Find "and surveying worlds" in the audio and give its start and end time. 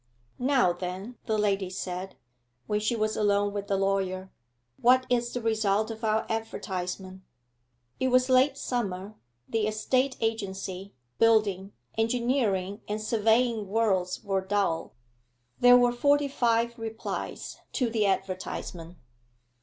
12.87-14.23